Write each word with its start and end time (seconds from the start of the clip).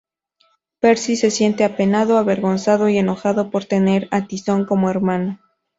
Percy 0.79 1.15
se 1.15 1.29
siente 1.29 1.63
apenado, 1.63 2.17
avergonzado 2.17 2.89
y 2.89 2.97
enojado 2.97 3.51
por 3.51 3.65
tener 3.65 4.07
a 4.09 4.25
Tyson 4.25 4.65
como 4.65 4.89
hermano. 4.89 5.39